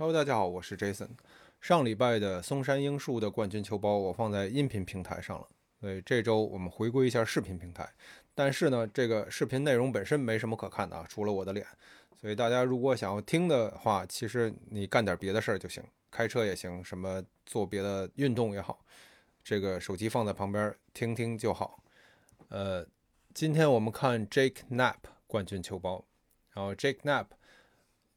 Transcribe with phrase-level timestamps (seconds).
[0.00, 1.08] Hello，大家好，我是 Jason。
[1.60, 5.48] 上礼拜的松山英树的冠军球包我放在音频平台上了，
[5.80, 7.92] 所以这周我们回归一下视频平台。
[8.32, 11.66] 但是呢，这个视频内容本身没什么可看的啊，除了我的脸。
[12.16, 18.78] 所以大家如果想要听的话，其实你干点别的事儿就行，开车也行，什么做别的运动也好，
[19.42, 21.82] 这个手机放在旁边听听就好。
[22.50, 22.86] 呃，
[23.34, 26.04] 今天我们看 Jake Knapp 冠军球包，
[26.52, 27.26] 然后 Jake Knapp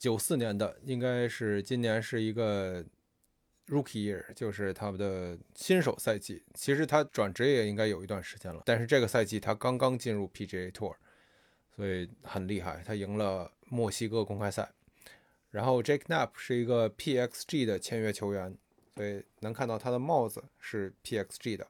[0.02, 2.84] 九四年的，应该是今年是一个
[3.68, 6.44] Rookie Year，就是他们的新手赛季。
[6.56, 10.96] 其实他转职业应该有一段时间了，但是这个赛季他刚刚进入 PGA Tour，
[11.76, 14.72] 所以很厉害，他赢了墨西哥公开赛。
[15.52, 18.58] 然后 Jake Knapp 是一个 PXG 的签约球员，
[18.96, 21.68] 所以能看到他的帽子是 PXG 的。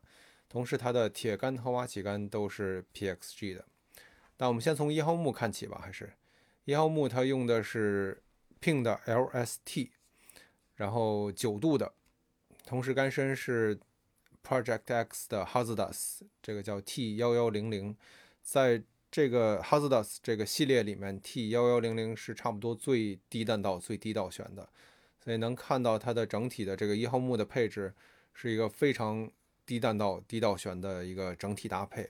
[0.47, 3.65] 同时，他的铁杆和挖起杆都是 PXG 的。
[4.37, 6.13] 那我们先从一号木看起吧，还是
[6.65, 8.21] 一号木，它用的是
[8.61, 9.89] Ping 的 LST，
[10.75, 11.93] 然后九度的，
[12.65, 13.79] 同时杆身是
[14.43, 17.95] Project X 的 Hazards，这个叫 T 幺幺零零。
[18.41, 24.69] 在这个 Hazards 这个系列里面，T 幺幺零零是差不多最低弹道、最低倒旋的，
[25.23, 27.93] 所以能看到它的整体的这个一号木的配置
[28.33, 29.31] 是一个非常。
[29.63, 32.09] 低弹道、低倒旋的一个整体搭配，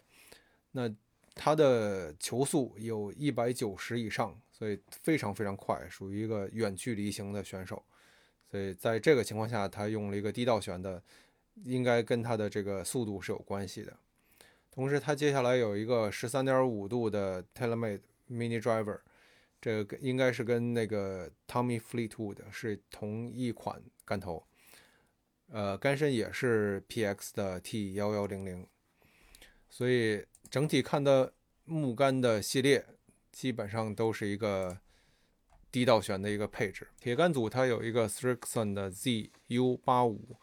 [0.72, 0.89] 那
[1.33, 7.83] 它的球速有一百九十以上，所以非常非常快，属于一个远距离型的选手。
[8.49, 11.01] 所以在这个情况下，他用了一个低道旋的，
[11.63, 13.97] 应该跟他的这个速度是有关系的。
[14.69, 18.99] 同时，他接下来有一个十三点五度的 TaylorMade Mini Driver，
[19.61, 24.43] 这个应该是跟那个 Tommy Fleetwood 是同一款杆头。
[25.47, 28.66] 呃，杆身也是 PX 的 T 幺幺零零，
[29.69, 32.85] 所以整体看的木杆的系列
[33.31, 34.77] 基本上都是一个
[35.71, 36.88] 低倒旋的一个配置。
[36.99, 40.35] 铁杆组它有一个 s t r i x o n 的 ZU 八五，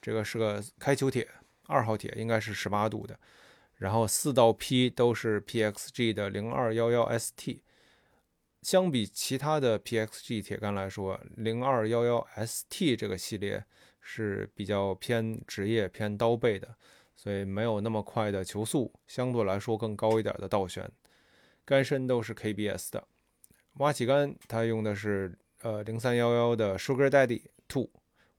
[0.00, 1.28] 这个是个开球铁，
[1.66, 3.18] 二号铁应该是十八度的。
[3.74, 7.58] 然后四道坯都是 PXG 的零二幺幺 ST，
[8.62, 13.64] 相比其他的 PXG 铁杆来说，零二幺幺 ST 这个系列。
[14.08, 16.76] 是比较偏职业、偏刀背的，
[17.16, 20.88] 所以没有那么快的球速，相对来说更高一点的倒旋。
[21.64, 23.08] 杆身都是 KBS 的，
[23.78, 27.90] 挖起杆它用的是呃零三幺幺的 Sugar Daddy Two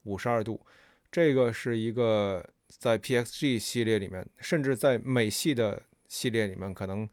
[0.04, 0.66] 五十二度，
[1.12, 7.10] 这个是一个在 PXG 系列里面，甚至在美系的系列里面可能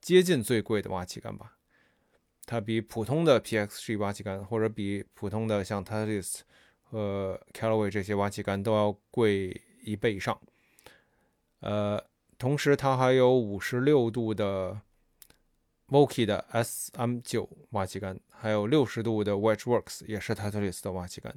[0.00, 1.56] 接近最贵的挖起杆吧。
[2.44, 6.40] 它比普通的 PXG 挖起杆，或者比普通的像 Titleist。
[6.88, 10.40] 和 Callaway 这些挖起杆都要贵一倍以上，
[11.60, 12.02] 呃，
[12.38, 14.80] 同时它还有五十六度的
[15.88, 21.34] Vokey 的 SM 九挖起杆，还有六十度的 Wedgeworks 也是 Titleist 的挖起杆。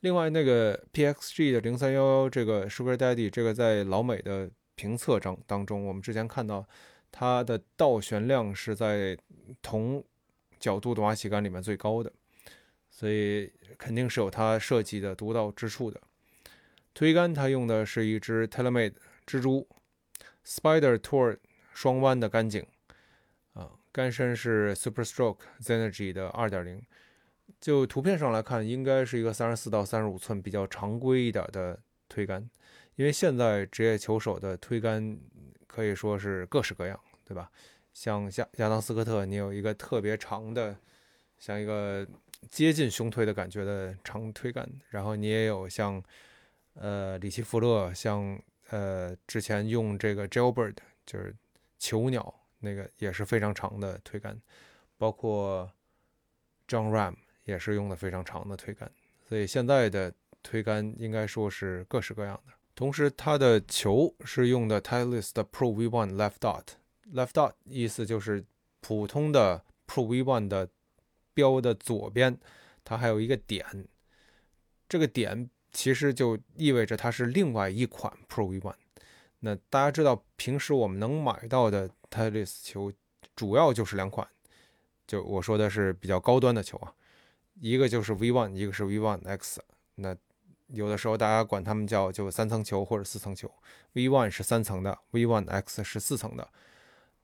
[0.00, 6.66] 另外那个 PXG 的零三幺幺这个 Sugar Daddy 这个在老美的评测当当中，我们之前看到
[7.12, 9.16] 它的倒旋量是在
[9.60, 10.04] 同
[10.58, 12.12] 角度的挖起杆里面最高的。
[12.92, 16.00] 所以肯定是有它设计的独到之处的。
[16.92, 18.94] 推杆它用的是一支 TaylorMade
[19.30, 19.68] 蜘蛛
[20.44, 21.38] Spider Tour
[21.72, 22.66] 双弯的杆颈，
[23.52, 26.82] 啊，杆身是 Superstroke Zenergy 的2.0。
[27.60, 32.50] 就图片上来看，应该是一个34到35寸比较常规一点的推杆。
[32.96, 35.18] 因为现在职业球手的推杆
[35.66, 37.50] 可以说是各式各样，对吧？
[37.92, 40.76] 像亚亚当斯科特，你有一个特别长的，
[41.38, 42.06] 像一个。
[42.48, 46.02] 接近胸推的感觉的长推杆，然后你也有像，
[46.72, 50.76] 呃，里奇福勒，像呃之前用这个 Jailbird
[51.06, 51.36] 就是
[51.78, 54.40] 囚鸟那个也是非常长的推杆，
[54.96, 55.70] 包括
[56.66, 57.14] John Ram
[57.44, 58.90] 也是用的非常长的推杆，
[59.28, 62.52] 所以现在的推杆应该说是各式各样的。
[62.74, 68.44] 同时，它的球是用的 Titleist Pro V1 Left Dot，Left Dot 意思就是
[68.80, 70.68] 普通的 Pro V1 的。
[71.32, 72.36] 标的左边，
[72.84, 73.64] 它还有一个点，
[74.88, 78.74] 这个点其实就意味着它是另外一款 Pro V1。
[79.40, 82.92] 那大家知道，平时我们能买到的 Titleist 球
[83.34, 84.28] 主要就是两款，
[85.06, 86.92] 就我说的是比较高端的球啊，
[87.54, 89.62] 一个就是 V1，一个是 V1 X。
[89.94, 90.16] 那
[90.68, 93.50] 有的时候大家管它们叫就三层球或者四层球
[93.94, 96.48] ，V1 是三层的，V1 X 是四层的，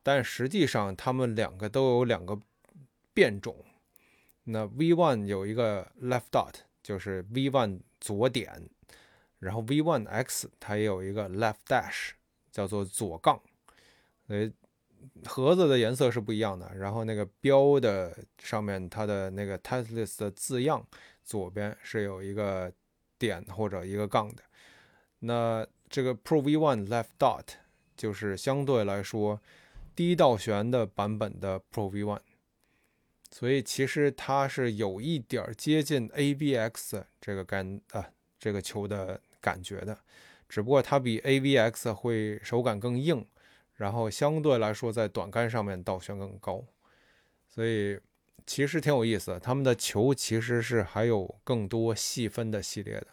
[0.03, 2.41] 但实际上它们两个都有两个
[3.13, 3.65] 变种。
[4.45, 8.71] 那 V1 有一个 left dot，就是 V1 左点，
[9.41, 12.11] 然后 V1X 它也有一个 left dash，
[12.53, 13.41] 叫做左杠。
[14.29, 14.49] 呃，
[15.25, 20.87] 盒子的颜色是不一样的，然后那个标的上面它的那个 Titleist 的字样
[21.25, 22.73] 左边是有一个
[23.19, 24.43] 点或者一个杠的。
[25.21, 27.47] 那这个 Pro V1 Left Dot
[27.97, 29.41] 就是相对来说
[29.95, 32.21] 低倒悬的版本的 Pro V1，
[33.31, 38.09] 所以其实它是有一点接近 A B X 这个感啊
[38.39, 39.99] 这个球的感觉的，
[40.49, 43.27] 只不过它比 A B X 会手感更硬。
[43.77, 46.65] 然后相对来说，在短杆上面倒悬更高，
[47.51, 48.01] 所以
[48.47, 49.39] 其实挺有意思。
[49.39, 53.09] 他们的球其实是还有更多细分的系列的。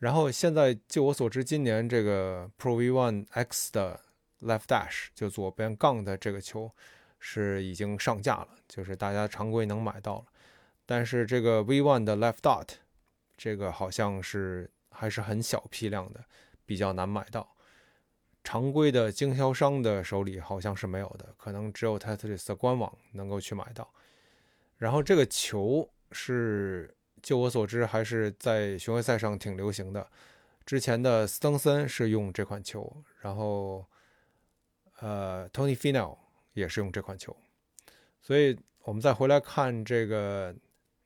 [0.00, 3.98] 然后现在就我所知，今年这个 Pro V1 X 的
[4.42, 6.70] Left Dash 就左边杠的这个球
[7.18, 10.24] 是已经上架了，就是大家常规能买到了。
[10.86, 12.68] 但是这个 V1 的 Left Dot
[13.36, 16.24] 这个好像是还是很小批量的，
[16.64, 17.54] 比较难买到。
[18.44, 23.92] 常规的经销商的手里好像是没有的，可能只有 Titleist 的官网能够去买到。
[24.78, 30.08] 然后这个球是，就我所知，还是在巡回赛上挺流行的。
[30.64, 33.84] 之前的斯登森是用这款球，然后
[35.00, 36.16] 呃，Tony Finau
[36.58, 37.36] 也是用这款球。
[38.20, 40.54] 所以我们再回来看这个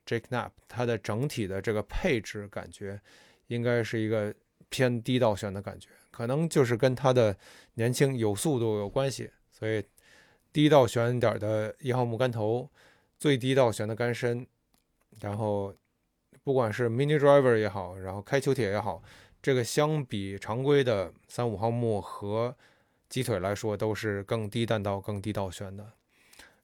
[0.05, 2.99] Jake Knapp，它的整体的这个配置感觉
[3.47, 4.33] 应该是一个
[4.69, 5.89] 偏低倒悬的感觉。
[6.11, 7.35] 可能就是跟他的
[7.73, 9.83] 年轻有速度有关系，所以
[10.51, 12.69] 低倒悬点的一号木杆头，
[13.17, 14.45] 最低倒悬的杆身，
[15.21, 15.73] 然后
[16.43, 19.01] 不管是 mini driver 也好，然后开球铁也好，
[19.41, 22.55] 这个相比常规的三五号木和
[23.13, 25.87] 鸡腿来说，都是更低弹道、更低倒悬的。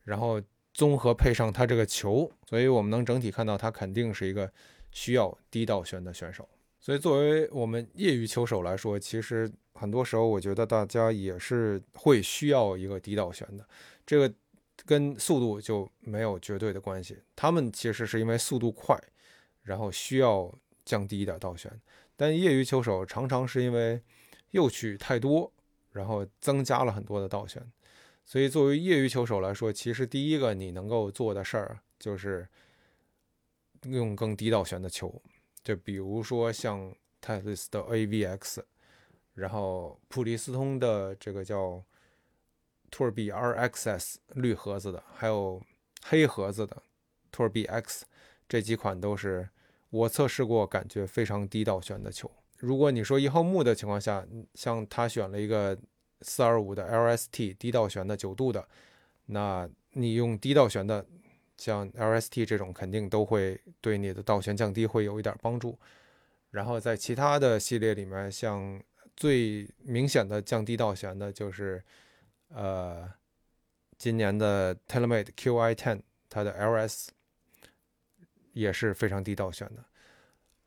[0.01, 0.41] 然后
[0.73, 4.51] 综合配上他这个球，所以我们能整体看到他肯定是一个
[4.89, 6.49] 需要低倒悬的选手。
[6.79, 13.63] 所以，作为我们业余球手来说，其实很多时候我觉得大家也是会需要一个低倒悬的。
[14.03, 14.33] 这个
[14.87, 17.15] 跟速度就没有绝对的关系。
[17.35, 18.99] 他们其实是因为速度快，
[19.61, 20.51] 然后需要
[20.83, 21.71] 降低一点倒悬。
[22.15, 24.01] 但业余球手常常是因为
[24.49, 25.53] 右曲太多，
[25.91, 27.61] 然后增加了很多的倒悬。
[28.25, 32.47] 所以，作为业余球手来说，其实第一个你能够做的事儿就是
[33.83, 35.21] 用更低倒悬的球。
[35.63, 38.59] 就比如说像泰勒斯的 AVX，
[39.33, 41.83] 然后普利司通的这个叫
[42.91, 45.61] 托尔比 RXS 绿盒子的，还有
[46.03, 46.83] 黑盒子的
[47.31, 48.05] 托尔比 X，
[48.47, 49.49] 这几款都是
[49.89, 52.31] 我测试过，感觉非常低倒悬的球。
[52.59, 55.77] 如果你说一号木的情况下，像他选了一个
[56.21, 58.67] 四二五的 LST 低倒悬的九度的，
[59.25, 61.05] 那你用低倒悬的。
[61.57, 65.77] 像 LST 这种肯定都会对你的倒悬降低会有一点帮助，
[66.51, 68.81] 然后在其他的系列里面，像
[69.17, 71.83] 最明显的降低倒悬的就是，
[72.47, 73.11] 呃，
[73.97, 77.09] 今年的 TaylorMade QI10，它的 LS
[78.53, 79.83] 也是非常低倒悬的，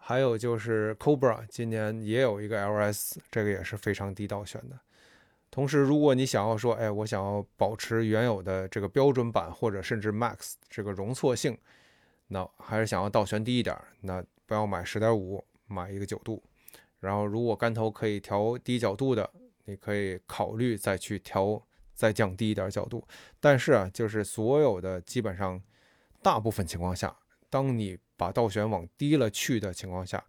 [0.04, 4.76] 还有就是 Cobra 今年也有一个 LS，这个也是非常低倒悬的。
[5.48, 11.56] 同时，如果你想要说，哎，我想要保持原有的这个标准版或者甚至 Max 这个容错性，
[12.26, 16.42] 那还是想要倒悬低一点，那不要买十点五，买一个九度。
[16.98, 19.30] 然后，如果杆头可以调低角度的，
[19.66, 21.62] 你可以考虑再去调，
[21.94, 23.06] 再降低一点角度。
[23.38, 25.62] 但是啊，就是所有的基本上
[26.20, 27.14] 大部分情况下，
[27.48, 30.22] 当你把倒悬往低了去的情况下，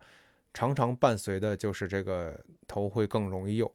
[0.51, 3.72] 常常伴随的就是这个头会更容易右。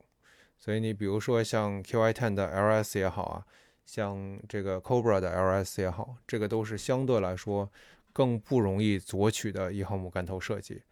[0.58, 3.46] 所以你比如说像 QI10 的 LS 也好啊，
[3.86, 7.70] 像这个 Cobra 的 LS 也好，这个都是相对来说
[8.12, 10.82] 更不容易左曲的一号木杆头设计。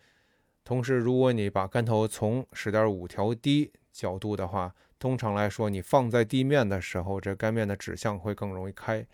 [0.62, 9.04] 同时，如果你把杆头从十点五调低角度的话，通常来说你放在地面的时候，这杆面的指向会更容易开。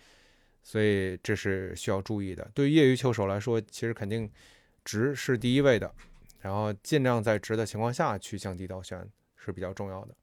[0.62, 2.50] 所以这是需要注意的。
[2.54, 4.31] 对业余球手来说，其实肯定
[4.85, 5.92] 直是第一位的，
[6.40, 10.14] 然后尽量在直的情况下去降低倒悬是比较重要的。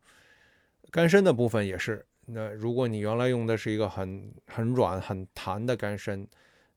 [0.91, 6.27] 杆身的部分也是，那如果你原来用的是一个很很软很弹的杆身，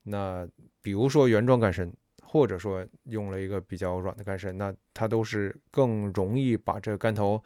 [0.02, 0.46] 那
[0.82, 1.92] 比如说原装杆身，
[2.22, 7.42] 或者说用了一个比较软的杆身，那它都是更容易把这个杆头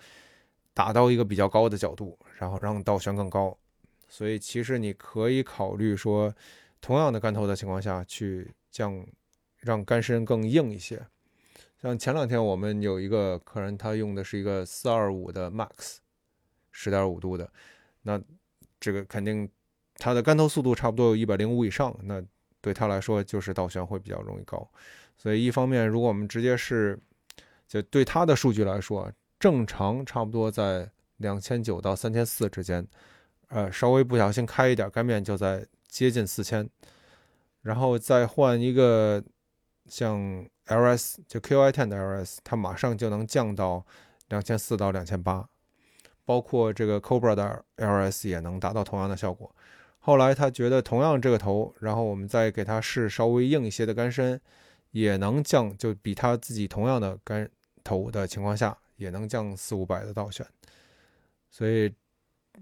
[0.74, 3.56] 打到一个比较高的角度，然后让倒悬更高。
[4.08, 6.34] 所以其实你可以考虑说，
[6.80, 9.06] 同样的杆头的情况下去降，
[9.58, 11.06] 让杆身更硬一些。
[11.80, 15.98] 像前两天我们有一个客人，他用的是一个四二五的 Max。
[16.78, 17.50] 十点五度的，
[18.02, 18.20] 那
[18.78, 19.48] 这个肯定
[19.96, 22.22] 它的杆头速度差不多有一百零五以上，那
[22.60, 24.70] 对他来说就是倒悬会比较容易高。
[25.16, 26.98] 所以一方面，如果我们直接是
[27.66, 29.10] 就对它的数据来说，
[29.40, 30.86] 正常差不多在
[31.16, 32.86] 两千九到三千四之间，
[33.48, 36.68] 呃，稍微不小心开一点干面就在接近四千，
[37.62, 39.22] 然后再换一个
[39.86, 43.84] 像 LS 就 QI10 的 LS，它马上就能降到
[44.28, 45.48] 两千四到两千八，
[46.24, 49.54] 包括这个 Cobra 的 LS 也能达到同样的效果。
[49.98, 54.40] 后来他觉得同样这个头，然后我们再给他试稍微硬一些的干身，
[54.90, 57.48] 也能降，就比他自己同样的干
[57.82, 60.46] 头的情况下，也能降四五百的倒选。
[61.50, 61.92] 所以，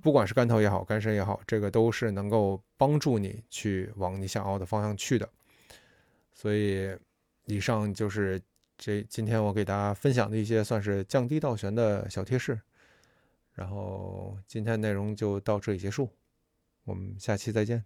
[0.03, 5.29] 不管是干头也好，干身也好，这个都是能够帮助你去往你想要的方向去的。
[6.33, 6.95] 所以，
[7.47, 8.41] 以上就是
[8.77, 12.61] 这今天我给大家分享的一些算是降低倒悬的小贴士。
[13.55, 16.11] 然后，今天内容就到这里结束。
[16.85, 17.83] 我们下期再见。